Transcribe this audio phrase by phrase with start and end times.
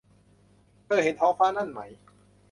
[0.85, 1.79] เธอเห็นท้องฟ้านั่นไหม